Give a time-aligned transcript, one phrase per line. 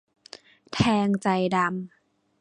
[0.73, 1.69] แทงใจดำ